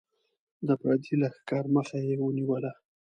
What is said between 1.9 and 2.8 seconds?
یې ونیوله.